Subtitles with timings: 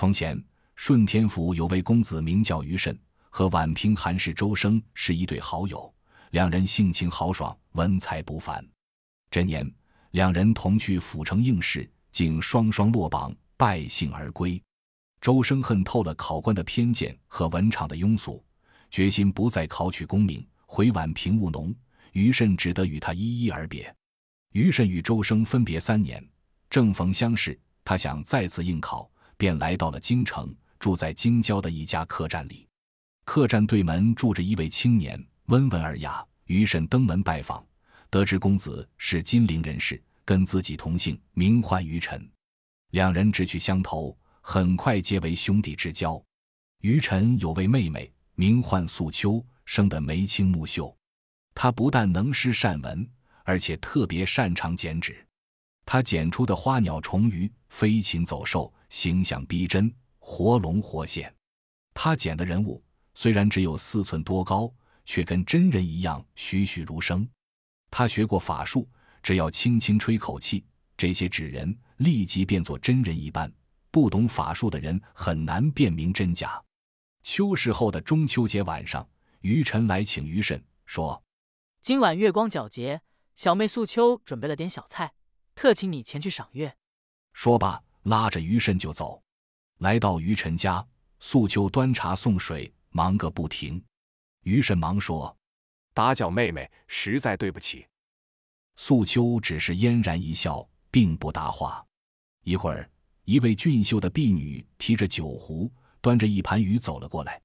[0.00, 0.42] 从前，
[0.76, 5.94] 顺天府有位公子名叫于慎，和宛平韩氏周生是一对好友，
[6.30, 8.66] 两人性情豪爽，文采不凡。
[9.30, 9.70] 这年，
[10.12, 14.58] 两人同去府城应试，竟双双落榜，败兴而归。
[15.20, 18.42] 周生恨透了考官的偏见和文场的庸俗，
[18.90, 21.74] 决心不再考取功名，回宛平务农。
[22.12, 23.94] 于慎只得与他依依而别。
[24.52, 26.26] 于慎与周生分别三年，
[26.70, 29.09] 正逢乡试，他想再次应考，
[29.40, 32.68] 便来到了京城，住在京郊的一家客栈里。
[33.24, 36.22] 客栈对门住着一位青年，温文尔雅。
[36.44, 37.64] 于慎登门拜访，
[38.10, 42.30] 得知公子是金陵人士，跟自己同姓，名唤于晨。
[42.90, 46.22] 两人志趣相投，很快结为兄弟之交。
[46.82, 50.94] 于晨有位妹妹，名唤素秋，生得眉清目秀。
[51.54, 53.08] 她不但能诗善文，
[53.44, 55.26] 而且特别擅长剪纸。
[55.86, 61.34] 她剪出的花鸟虫鱼、飞禽走兽，形象逼真，活龙活现。
[61.94, 62.82] 他剪的人物
[63.14, 64.70] 虽然只有四寸多高，
[65.06, 67.26] 却跟真人一样栩栩如生。
[67.90, 68.88] 他学过法术，
[69.22, 70.64] 只要轻轻吹口气，
[70.96, 73.50] 这些纸人立即变作真人一般。
[73.90, 76.62] 不懂法术的人很难辨明真假。
[77.22, 79.08] 秋试后的中秋节晚上，
[79.40, 81.22] 于晨来请于慎说。
[81.80, 83.02] 今晚月光皎洁，
[83.34, 85.12] 小妹素秋准备了点小菜，
[85.54, 86.76] 特请你前去赏月。
[87.32, 89.22] 说罢，拉着于慎就走。
[89.78, 90.86] 来到于晨家，
[91.18, 93.82] 素秋端茶送水，忙个不停。
[94.42, 95.34] 于慎忙说
[95.94, 97.86] ：“打搅妹妹，实在对不起。”
[98.76, 101.84] 素秋只是嫣然一笑，并不答话。
[102.44, 102.90] 一会儿，
[103.24, 107.40] 一位俊秀的婢女提着酒壶，端着一盘鱼走了过来。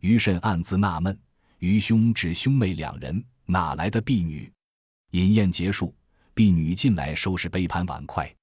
[0.00, 1.16] 于慎暗自纳闷：
[1.58, 3.24] 余兄只兄妹两人。
[3.44, 4.50] 哪来的婢女？
[5.10, 5.94] 饮宴结束，
[6.32, 8.34] 婢女进来收拾杯盘碗筷。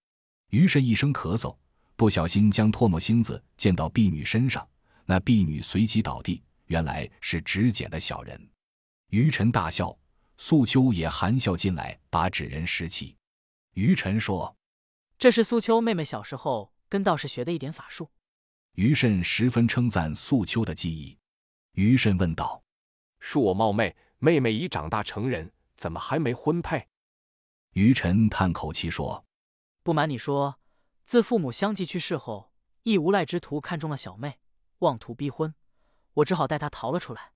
[0.50, 1.56] 于是，一声咳嗽，
[1.96, 4.68] 不小心将唾沫星子溅到婢女身上。
[5.06, 8.50] 那婢女随即倒地，原来是纸剪的小人。
[9.10, 9.98] 于晨大笑，
[10.38, 13.16] 素秋也含笑进来，把纸人拾起。
[13.74, 14.56] 于晨说
[15.18, 18.10] ：“这是素秋妹妹小时候跟道士学的一点法术。”
[18.76, 21.18] 于慎十分称赞素秋的技艺。
[21.74, 22.64] 于慎问道
[23.22, 26.86] ：“恕我冒昧。”妹妹已长大成人，怎么还没婚配？
[27.72, 29.26] 于晨叹口气说
[29.84, 30.60] ：“不瞒你说，
[31.04, 32.52] 自父母相继去世后，
[32.84, 34.40] 一无赖之徒看中了小妹，
[34.80, 35.54] 妄图逼婚，
[36.14, 37.34] 我只好带她逃了出来。”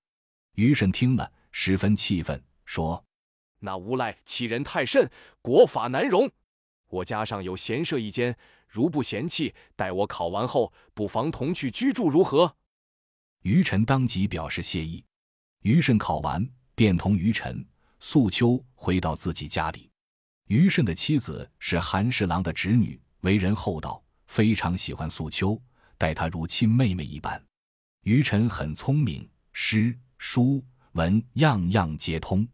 [0.56, 3.04] 于婶听了，十分气愤，说
[3.60, 5.10] ：“那无赖欺人太甚，
[5.42, 6.30] 国法难容。
[6.88, 8.36] 我家上有闲舍一间，
[8.68, 12.56] 如不嫌弃，待我考完后，不妨同去居住，如何？”
[13.42, 15.04] 于晨当即表示谢意。
[15.60, 16.50] 于慎考完。
[16.76, 17.64] 便同于晨、
[18.00, 19.92] 素秋回到自己家里。
[20.48, 25.60] 于慎的妻子是韩侍郎的侄女，为人厚道，非常喜欢素秋，
[25.96, 27.42] 待她如亲妹妹一般。
[28.02, 30.62] 于晨很聪明，诗书
[30.92, 32.46] 文样样皆通。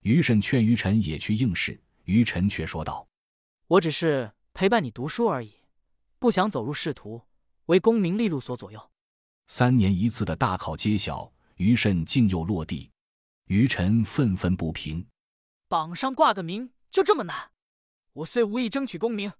[0.00, 3.06] 于慎劝于晨也去应试，于晨却说道
[3.68, 5.52] ：“我只是陪伴你读书而已，
[6.18, 7.22] 不想走入仕途，
[7.66, 8.90] 为功名利禄所左右。”
[9.46, 12.90] 三年一次的大考揭晓，于慎竟又落地。
[13.46, 15.06] 于晨愤愤不平，
[15.68, 17.50] 榜上挂个名就这么难？
[18.12, 19.32] 我虽无意争取功名，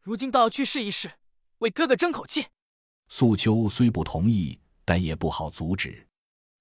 [0.00, 1.10] 如今倒要去试一试，
[1.58, 2.46] 为哥哥争口气。
[3.08, 6.06] 素秋虽不同意，但也不好阻止。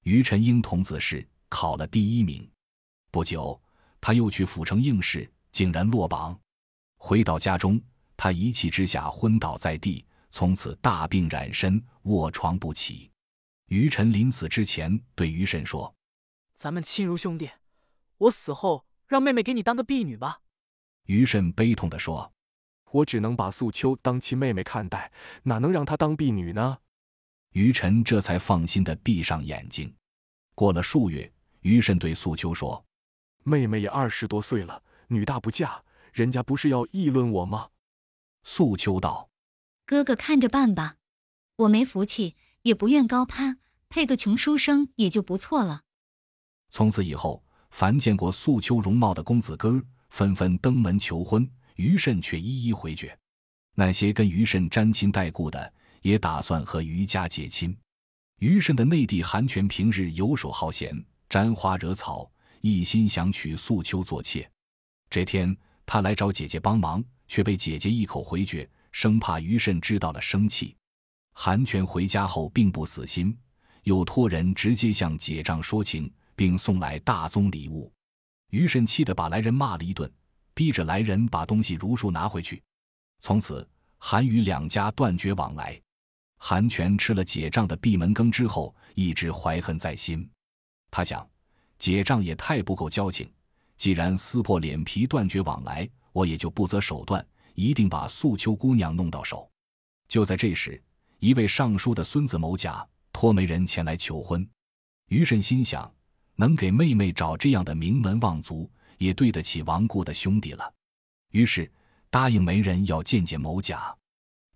[0.04, 2.50] 于晨英童子试，考了第一名。
[3.12, 3.62] 不久，
[4.02, 6.40] 他又去府城应试，竟然落榜。
[6.98, 7.80] 回到家中，
[8.18, 13.12] 他一气之下昏倒在地，从此大病染身，卧床不起。
[13.68, 15.94] 于晨临死之前对于慎说。
[16.56, 17.52] 咱们亲如兄弟，
[18.18, 20.40] 我死后让妹妹给你当个婢女吧。
[21.08, 22.32] 于慎悲痛地说
[22.92, 25.12] ：“我只能把素秋当亲妹妹看待，
[25.44, 26.78] 哪能让她当婢女呢？”
[27.54, 29.96] 于晨这才放心地闭上眼睛。
[30.54, 32.86] 过了数月，于慎对素秋说
[33.44, 35.84] ：“妹妹也二十多岁了，女大不嫁，
[36.14, 37.70] 人家不是要议论我吗？”
[38.44, 39.32] 素秋道
[39.88, 40.98] ：“哥哥看着办吧，
[41.56, 45.82] 我没福气，也不愿高攀，配个穷书生也就不错了。”
[46.70, 53.18] 从此以后，凡见过素秋容貌的公子哥儿，纷纷登门求婚，于慎却一一回绝。
[53.76, 57.76] 那些跟于慎沾亲带故的，也打算和于家结亲。
[58.40, 60.94] 于慎的内弟韩权平日游手好闲，
[61.30, 62.30] 沾花惹草，
[62.62, 64.50] 一心想娶素秋做妾。
[65.10, 65.56] 这天，
[65.86, 70.76] 他来找姐姐帮忙，却被姐姐一口回绝，生怕于慎知道了生气。
[71.34, 73.38] 韩权回家后并不死心，
[73.84, 76.12] 又托人直接向姐丈说情。
[76.40, 77.92] 并送来大宗礼物，
[78.52, 80.10] 于慎气得把来人骂了一顿，
[80.54, 82.64] 逼着来人把东西如数拿回去。
[83.20, 85.78] 从此，韩于两家断绝往来。
[86.38, 90.26] 韩权吃了解账的闭门羹之后，一直怀恨在心。
[90.90, 91.30] 他想，
[91.78, 93.30] 解账也太不够交情。
[93.76, 99.52] 既然撕破脸皮断绝往来，我也就不择手段，一定把素秋姑娘弄到手。
[100.08, 100.82] 就在这时，
[101.20, 104.50] 一位尚书的孙子某甲托媒人前来求婚。
[105.08, 105.94] 余慎心想，
[106.40, 110.74] 能给妹妹找这样的名门望族，也对得起亡故的兄弟了。
[111.32, 111.70] 于是
[112.10, 113.94] 答应媒人要见见某甲。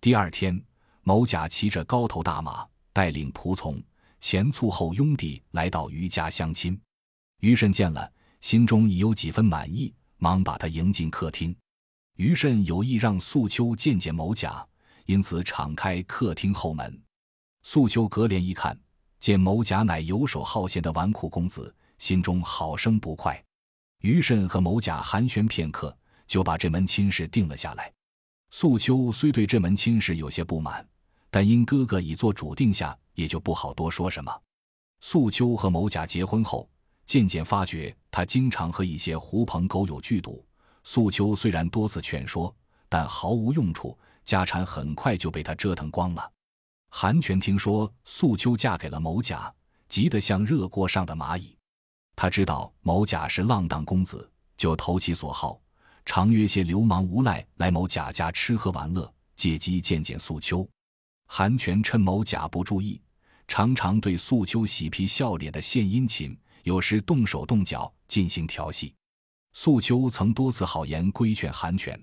[0.00, 0.58] 第二天，
[1.02, 3.78] 某甲骑着高头大马，带领仆从、
[4.18, 6.80] 前簇后拥地来到余家相亲。
[7.40, 8.10] 余慎见了。
[8.40, 11.54] 心中已有几分满意，忙把他迎进客厅。
[12.16, 14.66] 余慎有意让素秋见见某甲，
[15.04, 17.02] 因此敞开客厅后门。
[17.62, 18.78] 素秋隔帘一看，
[19.24, 23.42] 见某甲乃游手好闲的纨绔公子，心中好生不快。
[24.02, 27.90] 余慎和某甲寒暄片刻，就把这门亲事定了下来。
[28.50, 30.86] 素秋虽对这门亲事有些不满，
[31.30, 34.30] 但因哥哥已做主定下，也就不好多说什么。
[35.00, 36.68] 素秋和某甲结婚后。
[37.06, 40.44] 渐渐发觉，他经常和一些狐朋狗友聚赌。
[40.82, 42.54] 素秋虽然多次劝说，
[42.90, 46.30] 但毫无用处，家产很快就被他折腾光了。
[46.96, 49.52] 韩权听说素秋嫁给了某甲，
[49.88, 51.58] 急得像热锅上的蚂蚁。
[52.14, 55.60] 他知道某甲是浪荡公子，就投其所好，
[56.04, 60.64] 常约些流氓无赖来某甲家吃喝玩乐，借机见见素秋。
[61.26, 63.02] 韩权趁某甲不注意，
[63.48, 66.38] 常常对素秋喜皮笑脸的献殷勤。
[66.62, 68.94] 有时动手动脚进行调戏，
[69.52, 72.00] 素秋曾多次好言规劝韩权，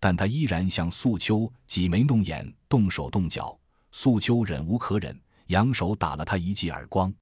[0.00, 3.56] 但他依然向素秋挤眉弄眼、动手动脚。
[3.92, 5.18] 素秋忍无可忍，
[5.48, 7.12] 扬手打了他一记耳光。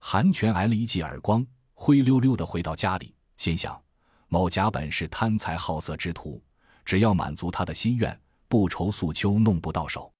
[0.00, 3.80] 韩全挨了一记耳光，灰溜溜的回到家里，心想：
[4.28, 6.42] 某甲本是贪财好色之徒，
[6.86, 8.18] 只要满足他的心愿，
[8.48, 10.10] 不愁素秋弄不到手。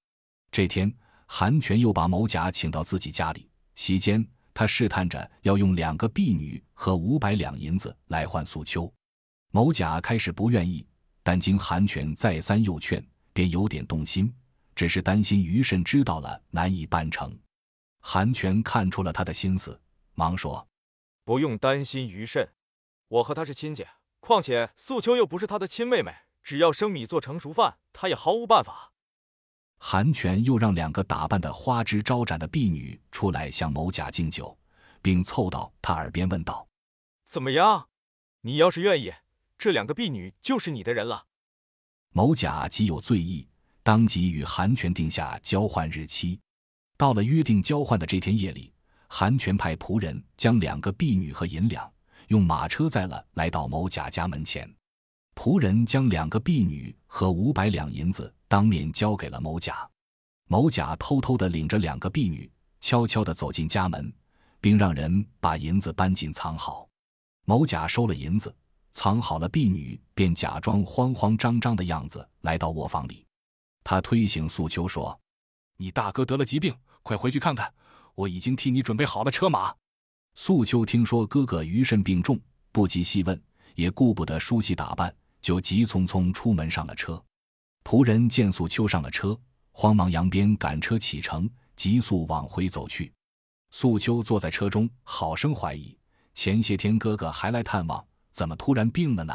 [0.51, 0.93] 这天，
[1.25, 4.25] 韩全又把某甲请到自己家里，席间。
[4.53, 8.91] 他试探着要用两个婢女和五百两银子来换素秋，
[9.51, 10.83] 某甲开始不愿意，
[11.21, 14.33] 但经韩全再三诱劝，便有点动心，
[14.77, 17.35] 只是担心余慎知道了难以办成。
[17.99, 19.81] 韩全看出了他的心思，
[20.13, 20.69] 忙说
[21.25, 22.53] ：“不用担心余慎，
[23.07, 23.83] 我和他是亲戚，
[24.19, 26.13] 况且素秋又不是他的亲妹妹，
[26.43, 28.93] 只要生米做成熟饭，他也毫无办法。”
[29.81, 34.55] 韩全又让两个打扮的花枝招展的婢女出来向某甲敬酒，
[35.01, 36.67] 并凑到他耳边问道
[37.25, 37.89] ：“怎么样？
[38.41, 39.11] 你要是愿意，
[39.57, 41.25] 这两个婢女就是你的人了。”
[42.13, 43.49] 某甲极有醉意，
[43.87, 46.37] 当即与韩全定下交换日期。
[46.97, 48.73] 到了约定交换的这天夜里，
[49.07, 51.89] 韩全派仆人将两个婢女和银两
[52.27, 54.69] 用马车载了，来到某甲家门前。
[55.35, 59.89] 仆人将两个婢女和五百两银子当面交给了某甲，
[60.49, 62.51] 某甲偷偷地领着两个婢女，
[62.81, 64.11] 悄悄地走进家门，
[64.59, 66.85] 并让人把银子搬进藏好。
[67.45, 68.53] 某甲收了银子，
[68.91, 73.25] 藏好了婢女，便假装慌慌张张的样子来到卧房里。
[73.89, 75.17] 他推醒素秋说
[75.79, 77.73] ：“你大哥得了疾病，快回去看看，
[78.15, 79.73] 我已经替你准备好了车马。”
[80.35, 82.37] 素秋听说哥哥余甚病重，
[82.73, 83.41] 不及细问，
[83.75, 85.15] 也顾不得梳洗打扮。
[85.39, 87.23] 就急匆匆出门上了车，
[87.85, 89.39] 仆人见素秋上了车，
[89.71, 93.13] 慌忙扬鞭赶车启程，急速往回走去。
[93.71, 95.97] 素秋坐在车中，好生怀疑：
[96.33, 99.33] 前些天哥哥还来探望，怎么突然病了呢？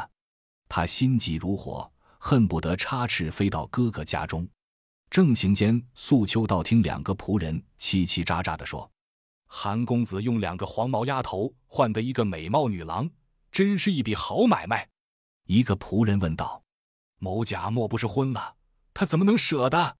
[0.69, 1.91] 他心急如火，
[2.25, 4.47] 恨不得插翅飞到哥哥家中。
[5.09, 8.89] 正行间，素秋倒听两个仆人叽叽喳喳地说
[9.45, 13.09] ：“韩公子用两个黄毛丫头换得一个美貌女郎，
[13.51, 14.87] 真是一笔好买卖。”
[15.47, 16.63] 一个仆人问道
[17.19, 18.55] ：“某甲莫不是昏了？
[18.93, 19.97] 他怎么能舍得？”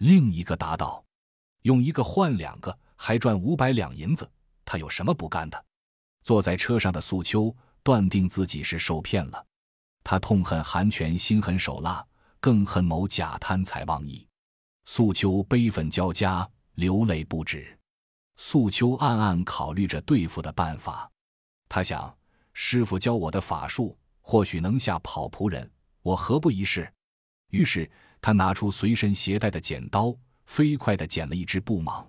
[0.00, 1.04] 另一个答道
[1.64, 4.28] ：“用一个换两个，还赚五百两银子，
[4.64, 5.66] 他有什么不干的？”
[6.24, 9.44] 坐在车上的素秋断定自己是受骗了，
[10.10, 12.02] 他痛恨韩权心狠手辣，
[12.40, 14.26] 更恨某甲贪财忘义。
[14.86, 17.78] 素秋悲愤交加，流泪不止。
[18.36, 21.10] 素秋暗暗考虑着对付的办法，
[21.68, 22.16] 他想：
[22.54, 23.94] 师傅教我的法术。
[24.22, 26.90] 或许能吓跑仆人，我何不一试？
[27.50, 27.90] 于是
[28.22, 32.02] 他拿出随身携带的剪刀，飞快地剪了一只布蟒。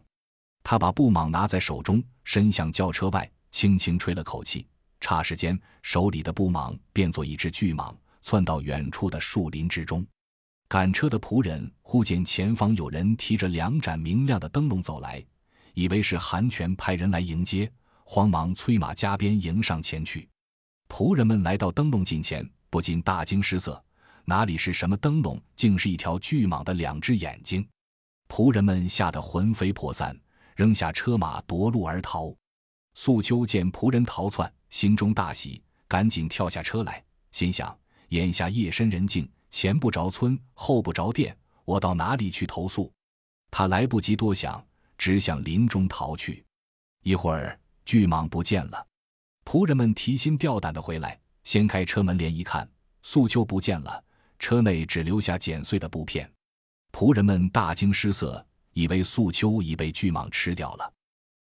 [0.63, 4.65] 他把布蟒拿在手中，伸向轿车外，轻轻吹了口气，
[4.99, 10.05] 霎时间，手里的布蟒变作一只巨蟒，窜到远处的树林之中。
[10.67, 15.25] 赶车的仆人忽见前方有人提着两盏明亮的灯笼走来，
[15.73, 17.71] 以为是韩全派人来迎接，
[18.03, 20.29] 慌忙催马加鞭迎上前去。
[20.87, 23.83] 仆人们来到灯笼近前，不禁大惊失色。
[24.25, 27.67] 哪里是什么灯笼，竟是一条巨蟒的两只眼睛！
[28.27, 30.15] 仆人们吓得魂飞魄散，
[30.55, 32.31] 扔下车马夺路而逃。
[32.93, 37.77] 素秋见仆人逃窜，心中大喜，赶紧跳下车来，心想：
[38.09, 41.35] 眼下夜深人静，前不着村，后不着店，
[41.65, 42.91] 我到哪里去投宿？
[43.51, 44.63] 他来不及多想，
[44.97, 46.45] 只向林中逃去。
[47.03, 48.85] 一会儿，巨蟒不见了。
[49.45, 52.69] 仆人们提心吊胆的回来，掀开车门帘一看，
[53.01, 54.03] 素秋不见了，
[54.37, 56.31] 车内只留下剪碎的布片。
[56.91, 60.93] 仆人们大惊失色，以为素秋已被巨蟒吃掉了。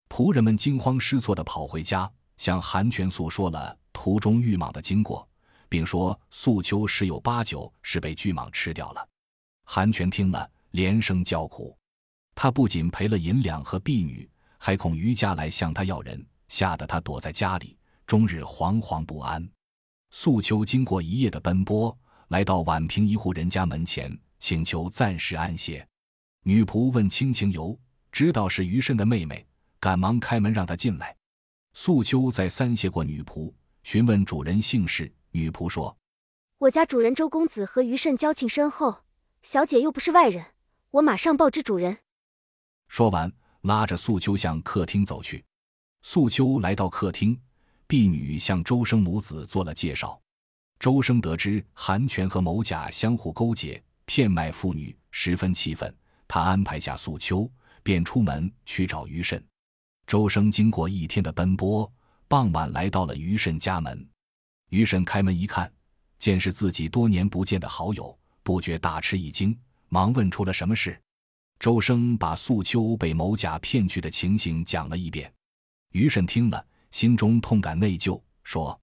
[0.08, 5.28] 仆人们惊慌失措地跑回家，向韩全诉说了途中遇蟒的经过，
[5.68, 9.08] 并说素秋十有八九是被巨蟒吃掉了。
[9.66, 11.78] 韩全听了，连声叫苦。
[12.34, 17.76] 他不仅赔了银两和婢女，还恐余家来向他要人，吓得他躲在家里，
[18.06, 19.46] 终日惶惶不安。
[20.12, 21.98] 素秋经过一夜的奔波，
[22.30, 25.86] 来到宛平一户人家门前，请求暂时安歇。
[26.44, 27.78] 女仆问亲情由，
[28.12, 29.46] 知道是余慎的妹妹，
[29.82, 31.17] 赶忙开门让她进来。
[31.80, 33.54] 素秋再三谢过女仆，
[33.84, 35.14] 询问主人姓氏。
[35.30, 35.96] 女仆说
[36.58, 39.04] ：“我家主人周公子和余慎交情深厚，
[39.44, 40.44] 小姐又不是外人，
[40.90, 42.00] 我马上报知主人。”
[42.90, 43.32] 说完，
[43.62, 45.46] 拉着素秋向客厅走去。
[46.02, 47.40] 素秋来到客厅，
[47.86, 50.20] 婢女向周生母子做了介绍。
[50.80, 55.96] 周生得知韩权和某甲相互勾结，骗卖妇女，十分气愤。
[56.28, 57.48] 他安排下素秋，
[57.84, 59.42] 便出门去找于慎。
[60.08, 61.92] 周生经过一天的奔波，
[62.30, 64.10] 傍晚来到了于慎家门。
[64.70, 65.70] 于慎开门一看，
[66.18, 69.58] 见是自己多年不见的好友，不觉大吃一惊，
[69.90, 70.98] 忙问出了什么事。
[71.60, 75.32] 周生把素秋被某甲骗去的情形讲了一遍，
[75.92, 78.80] 于慎听了，心中痛感内疚，说：“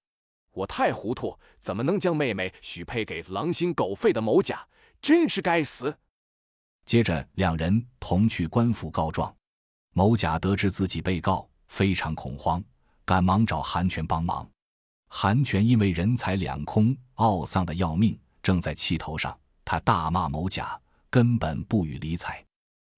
[0.53, 4.69] 我太糊涂，怎么能将妹妹许配给狼心狗肺的某甲？
[5.01, 5.97] 真是该死！”
[6.85, 9.35] 接着，两人同去官府告状。
[9.97, 12.63] 某甲得知自己被告，非常恐慌，
[13.05, 14.47] 赶忙找韩权帮忙。
[15.09, 20.77] 韩权因为人财两空，懊丧的要命，正在气头上，他大骂某甲，
[21.09, 22.45] 根本不予理睬。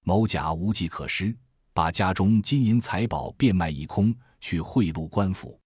[0.05, 1.37] 某甲无计可施，
[1.75, 5.61] 把家中金银财宝变卖一空，去贿赂官府。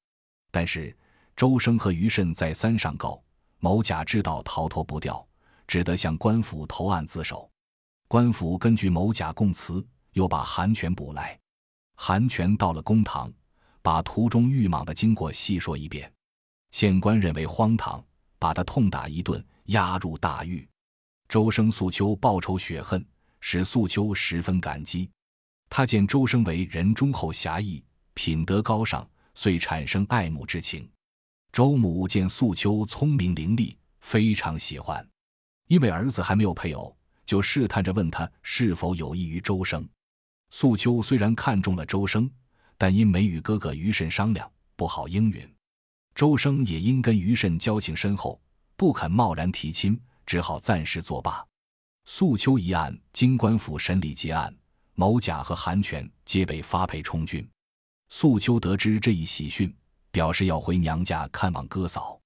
[0.51, 0.97] 但是
[1.37, 3.23] 周生和余慎再三上告，
[3.61, 5.25] 某甲知道逃脱不掉，
[5.69, 7.49] 只得向官府投案自首。
[8.09, 11.39] 官府根据某甲供词，又把韩权捕来。
[11.97, 13.33] 韩权到了公堂，
[13.83, 16.13] 把途中遇蟒的经过细说一遍。
[16.71, 18.05] 县官认为荒唐，
[18.39, 20.69] 把他痛打一顿，押入大狱。
[21.29, 23.05] 周生素秋报仇雪恨。
[23.43, 25.11] 使素秋十分感激，
[25.71, 30.87] 他见周生为人忠厚侠义，品德高尚，遂产生爱慕之情。
[31.51, 35.09] 周母见素秋聪明伶俐，非常喜欢。
[35.69, 39.89] 因为儿子还没有配偶，就试探着问他是否有益于周生。
[40.51, 42.31] 素秋虽然看中了周生，
[42.77, 45.49] 但因没与哥哥余慎商量，不好应允。
[46.15, 48.41] 周生也因跟余慎交情深厚，
[48.77, 51.47] 不肯贸然提亲，只好暂时作罢。
[52.05, 54.55] 素秋一案经官府审理结案，
[54.95, 57.49] 某甲和韩权皆被发配充军。
[58.09, 59.73] 素秋得知这一喜讯，
[60.11, 62.21] 表示要回娘家看望哥嫂。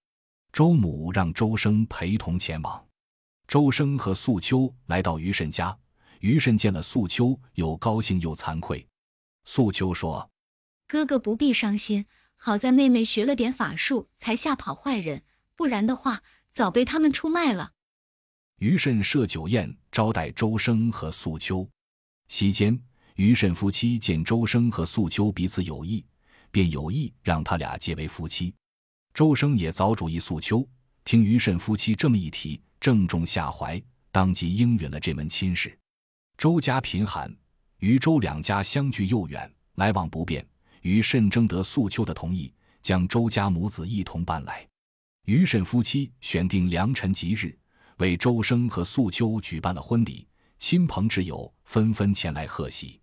[0.51, 2.83] 周母让周生陪同前往。
[3.47, 5.77] 周生和素秋来到于慎家，
[6.25, 8.89] 于慎见了素秋，又高兴又惭愧。
[9.45, 10.31] 素秋说
[10.89, 15.23] ：“哥哥不必伤心，好在妹妹学了点法术，才吓跑坏人，
[15.55, 17.73] 不然的话，早被他们出卖了。”
[18.57, 21.69] 于慎设酒宴招待周生和素秋，
[22.29, 22.83] 席间，
[23.17, 26.03] 于慎夫妻见周生和素秋彼此有意，
[26.51, 28.55] 便有意让他俩结为夫妻。
[29.13, 30.67] 周生也早主意素秋，
[31.05, 33.79] 听于慎夫妻这么一提，正中下怀，
[34.11, 35.79] 当即应允了这门亲事。
[36.37, 37.35] 周家贫寒，
[37.79, 40.47] 与周两家相距又远，来往不便，
[40.83, 44.67] 于慎征得素秋的同意，将周家母子一同搬来。
[45.27, 47.57] 于慎夫妻选定良辰吉日。
[47.99, 50.27] 为周生和素秋举办了婚礼，
[50.59, 53.01] 亲朋挚友纷纷前来贺喜。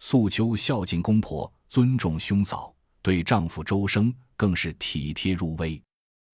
[0.00, 5.80] 素秋孝敬公婆，尊重兄嫂，对丈夫周生更是体贴入微。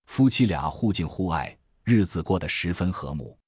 [0.06, 1.54] 夫妻俩互敬互爱，
[1.85, 3.38] 日子过得十分和睦。